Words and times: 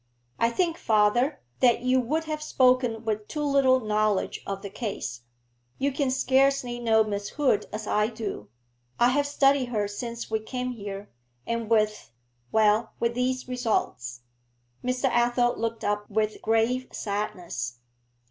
'I 0.39 0.49
think, 0.49 0.77
father, 0.79 1.41
that 1.59 1.81
you 1.81 1.99
would 2.01 2.23
have 2.23 2.41
spoken 2.41 3.05
with 3.05 3.27
too 3.27 3.43
little 3.43 3.79
knowledge 3.81 4.41
of 4.47 4.63
the 4.63 4.69
case. 4.71 5.21
You 5.77 5.91
can 5.91 6.09
scarcely 6.09 6.79
know 6.79 7.03
Miss 7.03 7.29
Hood 7.29 7.67
as 7.71 7.85
I 7.85 8.07
do. 8.07 8.49
I 8.99 9.09
have 9.09 9.27
studied 9.27 9.65
her 9.67 9.87
since 9.87 10.31
we 10.31 10.39
came 10.39 10.71
here, 10.71 11.11
and 11.45 11.69
with 11.69 12.11
well, 12.51 12.93
with 12.99 13.13
these 13.13 13.47
results.' 13.47 14.21
Mr. 14.83 15.05
Athel 15.05 15.53
looked 15.55 15.83
up 15.83 16.09
with 16.09 16.41
grave 16.41 16.87
sadness. 16.91 17.77